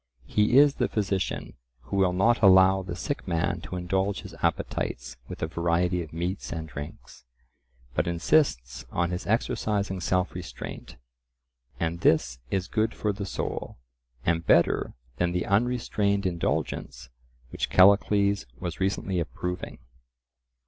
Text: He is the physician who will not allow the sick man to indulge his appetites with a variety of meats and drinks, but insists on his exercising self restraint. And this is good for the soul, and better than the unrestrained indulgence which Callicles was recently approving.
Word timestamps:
He 0.25 0.57
is 0.57 0.73
the 0.73 0.87
physician 0.87 1.53
who 1.81 1.95
will 1.97 2.11
not 2.11 2.41
allow 2.41 2.81
the 2.81 2.95
sick 2.95 3.27
man 3.27 3.61
to 3.61 3.75
indulge 3.75 4.21
his 4.21 4.33
appetites 4.41 5.15
with 5.27 5.43
a 5.43 5.47
variety 5.47 6.01
of 6.01 6.11
meats 6.11 6.51
and 6.51 6.67
drinks, 6.67 7.23
but 7.93 8.07
insists 8.07 8.83
on 8.89 9.11
his 9.11 9.27
exercising 9.27 9.99
self 10.01 10.33
restraint. 10.33 10.95
And 11.79 11.99
this 11.99 12.39
is 12.49 12.67
good 12.67 12.95
for 12.95 13.13
the 13.13 13.27
soul, 13.27 13.77
and 14.25 14.43
better 14.43 14.95
than 15.17 15.33
the 15.33 15.45
unrestrained 15.45 16.25
indulgence 16.25 17.09
which 17.51 17.69
Callicles 17.69 18.47
was 18.59 18.79
recently 18.79 19.19
approving. 19.19 19.77